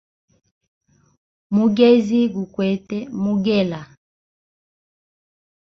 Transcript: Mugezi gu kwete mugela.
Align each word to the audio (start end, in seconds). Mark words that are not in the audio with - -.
Mugezi 1.55 2.19
gu 2.33 2.43
kwete 2.53 2.97
mugela. 3.21 3.81